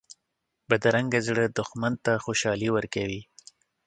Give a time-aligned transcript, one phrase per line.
[0.69, 3.21] بدرنګه زړه دښمن ته خوشحالي ورکوي